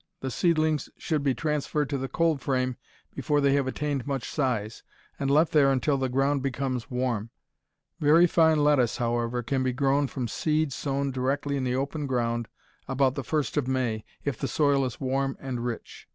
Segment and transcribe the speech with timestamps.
[0.21, 2.75] The seedlings should be transferred to the cold frame
[3.13, 4.81] before they have attained much size,
[5.19, 7.29] and left there until the ground becomes warm.
[7.99, 12.47] Very fine lettuce, however, can be grown from seed sown directly in the open ground
[12.87, 16.07] about the first of May, if the soil is warm and rich.